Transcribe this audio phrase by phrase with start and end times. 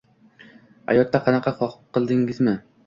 [0.91, 2.61] Hayotda yana qoqildingizmi